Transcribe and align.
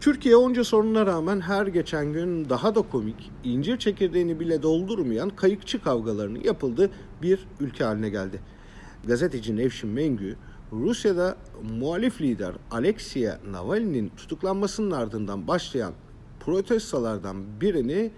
Türkiye 0.00 0.36
onca 0.36 0.64
sorununa 0.64 1.06
rağmen 1.06 1.40
her 1.40 1.66
geçen 1.66 2.12
gün 2.12 2.48
daha 2.50 2.74
da 2.74 2.82
komik, 2.82 3.30
incir 3.44 3.78
çekirdeğini 3.78 4.40
bile 4.40 4.62
doldurmayan 4.62 5.30
kayıkçı 5.30 5.82
kavgalarının 5.82 6.40
yapıldığı 6.44 6.90
bir 7.22 7.46
ülke 7.60 7.84
haline 7.84 8.08
geldi. 8.10 8.40
Gazeteci 9.06 9.56
Nevşin 9.56 9.90
Mengü, 9.90 10.36
Rusya'da 10.72 11.36
muhalif 11.78 12.20
lider 12.20 12.52
Alexei 12.70 13.30
Navalny'nin 13.50 14.08
tutuklanmasının 14.16 14.90
ardından 14.90 15.48
başlayan 15.48 15.92
protestolardan 16.40 17.60
birini 17.60 18.10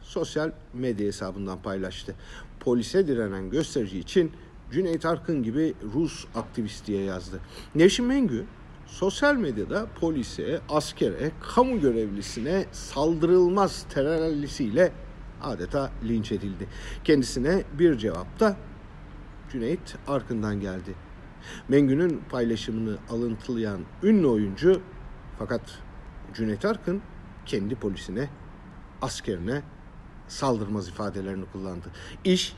sosyal 0.00 0.52
medya 0.74 1.06
hesabından 1.06 1.62
paylaştı. 1.62 2.14
Polise 2.60 3.06
direnen 3.06 3.50
gösterici 3.50 3.98
için 3.98 4.32
Cüneyt 4.72 5.06
Arkın 5.06 5.42
gibi 5.42 5.74
Rus 5.94 6.24
aktivist 6.34 6.86
diye 6.86 7.04
yazdı. 7.04 7.40
Nevşin 7.74 8.06
Mengü 8.06 8.44
sosyal 8.88 9.36
medyada 9.36 9.86
polise, 10.00 10.60
askere, 10.68 11.30
kamu 11.40 11.80
görevlisine 11.80 12.64
saldırılmaz 12.72 13.86
terörlisiyle 13.90 14.92
adeta 15.42 15.90
linç 16.08 16.32
edildi. 16.32 16.68
Kendisine 17.04 17.62
bir 17.78 17.98
cevap 17.98 18.40
da 18.40 18.56
Cüneyt 19.52 19.96
Arkın'dan 20.06 20.60
geldi. 20.60 20.94
Mengü'nün 21.68 22.22
paylaşımını 22.30 22.98
alıntılayan 23.10 23.80
ünlü 24.02 24.26
oyuncu 24.26 24.80
fakat 25.38 25.62
Cüneyt 26.34 26.64
Arkın 26.64 27.02
kendi 27.46 27.74
polisine, 27.74 28.30
askerine 29.02 29.62
saldırmaz 30.28 30.88
ifadelerini 30.88 31.44
kullandı. 31.52 31.90
İş 32.24 32.56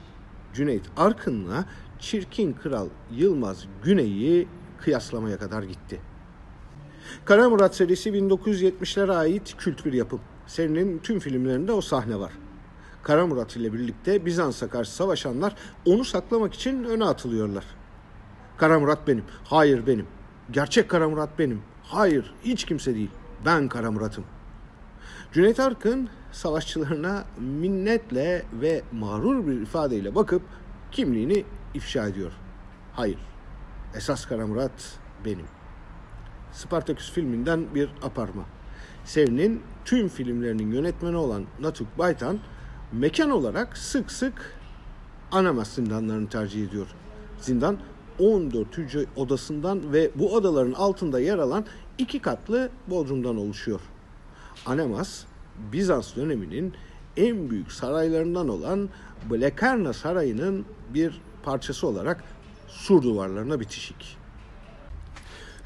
Cüneyt 0.55 0.85
Arkın'la 0.97 1.65
Çirkin 1.99 2.53
Kral 2.53 2.89
Yılmaz 3.11 3.67
Güney'i 3.85 4.49
kıyaslamaya 4.81 5.39
kadar 5.39 5.63
gitti. 5.63 6.01
Kara 7.25 7.49
Murat 7.49 7.75
serisi 7.75 8.11
1970'lere 8.11 9.13
ait 9.13 9.55
kült 9.59 9.85
bir 9.85 9.93
yapım. 9.93 10.21
Serinin 10.47 10.99
tüm 10.99 11.19
filmlerinde 11.19 11.73
o 11.73 11.81
sahne 11.81 12.21
var. 12.21 12.33
Kara 13.03 13.27
Murat 13.27 13.57
ile 13.57 13.73
birlikte 13.73 14.27
Bizans'a 14.27 14.69
karşı 14.69 14.95
savaşanlar 14.95 15.55
onu 15.85 16.05
saklamak 16.05 16.55
için 16.55 16.85
öne 16.85 17.05
atılıyorlar. 17.05 17.65
Kara 18.57 18.81
Murat 18.81 19.09
benim. 19.09 19.25
Hayır 19.45 19.87
benim. 19.87 20.07
Gerçek 20.51 20.89
Kara 20.89 21.09
Murat 21.09 21.39
benim. 21.39 21.63
Hayır 21.83 22.35
hiç 22.45 22.65
kimse 22.65 22.95
değil. 22.95 23.11
Ben 23.47 23.69
Kara 23.69 23.91
Murat'ım. 23.91 24.25
Cüneyt 25.33 25.61
Arkın 25.61 26.09
savaşçılarına 26.33 27.25
minnetle 27.39 28.43
ve 28.53 28.83
mağrur 28.93 29.47
bir 29.47 29.61
ifadeyle 29.61 30.15
bakıp 30.15 30.43
kimliğini 30.93 31.45
ifşa 31.75 32.07
ediyor. 32.07 32.33
Hayır. 32.93 33.19
Esas 33.95 34.27
Kara 34.27 34.47
Murat 34.47 34.99
benim. 35.25 35.60
Spartaküs 36.53 37.11
filminden 37.11 37.75
bir 37.75 37.91
aparma. 38.03 38.45
Serinin 39.05 39.63
tüm 39.85 40.09
filmlerinin 40.09 40.73
yönetmeni 40.73 41.17
olan 41.17 41.45
Natuk 41.61 41.99
Baytan 41.99 42.39
mekan 42.93 43.31
olarak 43.31 43.77
sık 43.77 44.13
sık 44.13 44.55
Anamas 45.33 45.75
zindanlarını 45.75 46.29
tercih 46.29 46.69
ediyor. 46.69 46.87
Zindan 47.41 47.79
14 48.19 48.79
hücre 48.79 49.07
odasından 49.17 49.93
ve 49.93 50.11
bu 50.15 50.35
odaların 50.35 50.73
altında 50.73 51.21
yer 51.21 51.39
alan 51.39 51.65
iki 51.99 52.19
katlı 52.19 52.71
bodrumdan 52.87 53.37
oluşuyor. 53.37 53.81
Anamas, 54.67 55.25
Bizans 55.73 56.17
döneminin 56.17 56.75
en 57.17 57.51
büyük 57.51 57.73
saraylarından 57.73 58.49
olan 58.49 58.89
Blekarna 59.31 59.93
Sarayı'nın 59.93 60.65
bir 60.95 61.21
parçası 61.43 61.87
olarak 61.87 62.25
sur 62.69 63.03
duvarlarına 63.03 63.61
bitişik. 63.61 64.20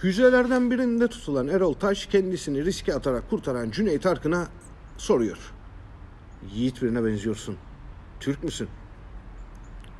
Hücrelerden 0.04 0.70
birinde 0.70 1.08
tutulan 1.08 1.48
Erol 1.48 1.72
Taş 1.72 2.06
kendisini 2.06 2.64
riske 2.64 2.94
atarak 2.94 3.30
kurtaran 3.30 3.70
Cüneyt 3.70 4.06
Arkın'a 4.06 4.46
soruyor. 4.96 5.52
Yiğit 6.54 6.82
birine 6.82 7.04
benziyorsun. 7.04 7.56
Türk 8.20 8.44
müsün? 8.44 8.68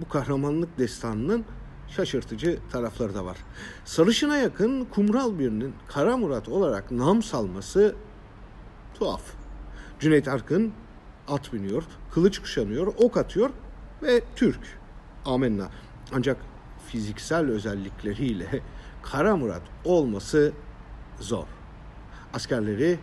Bu 0.00 0.09
kahramanlık 0.09 0.78
destanının 0.78 1.44
şaşırtıcı 1.88 2.59
tarafları 2.72 3.15
da 3.15 3.25
var. 3.25 3.37
Sarışına 3.84 4.37
yakın 4.37 4.84
kumral 4.84 5.38
birinin 5.38 5.75
Kara 5.88 6.16
Murat 6.16 6.48
olarak 6.48 6.91
nam 6.91 7.22
salması 7.22 7.94
tuhaf. 8.94 9.22
Cüneyt 10.00 10.28
Arkın 10.28 10.72
at 11.28 11.53
biniyor, 11.53 11.82
kılıç 12.10 12.38
kuşanıyor, 12.38 12.86
ok 12.86 13.16
atıyor 13.16 13.50
ve 14.03 14.22
Türk. 14.36 14.60
Amenna. 15.25 15.69
Ancak 16.12 16.36
fiziksel 16.89 17.50
özellikleriyle 17.50 18.61
Kara 19.03 19.37
Murat 19.37 19.62
olması 19.84 20.53
zor. 21.21 21.47
Askerleri 22.34 22.99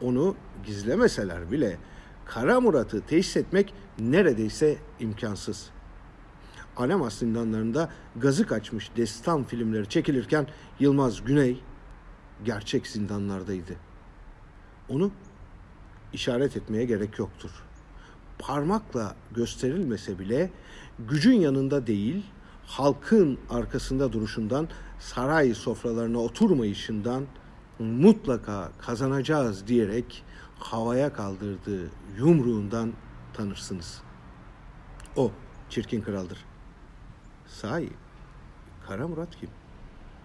onu 0.00 0.36
gizlemeseler 0.66 1.50
bile 1.50 1.78
Kara 2.24 2.60
Murat'ı 2.60 3.00
teşhis 3.00 3.36
etmek 3.36 3.74
neredeyse 3.98 4.78
imkansız. 5.00 5.70
Anamas 6.76 7.14
zindanlarında 7.14 7.90
gazı 8.16 8.46
kaçmış 8.46 8.90
destan 8.96 9.44
filmleri 9.44 9.88
çekilirken 9.88 10.46
Yılmaz 10.80 11.24
Güney 11.24 11.60
gerçek 12.44 12.86
zindanlardaydı. 12.86 13.76
Onu 14.88 15.10
işaret 16.12 16.56
etmeye 16.56 16.84
gerek 16.84 17.18
yoktur. 17.18 17.50
Parmakla 18.38 19.16
gösterilmese 19.34 20.18
bile 20.18 20.50
gücün 20.98 21.40
yanında 21.40 21.86
değil, 21.86 22.24
halkın 22.70 23.38
arkasında 23.50 24.12
duruşundan, 24.12 24.68
saray 24.98 25.54
sofralarına 25.54 26.18
oturmayışından 26.18 27.24
mutlaka 27.78 28.72
kazanacağız 28.78 29.66
diyerek 29.66 30.24
havaya 30.58 31.12
kaldırdığı 31.12 31.90
yumruğundan 32.18 32.92
tanırsınız. 33.32 34.02
O 35.16 35.30
çirkin 35.70 36.02
kraldır. 36.02 36.38
Sahi 37.46 37.90
Kara 38.86 39.08
Murat 39.08 39.36
kim? 39.36 39.50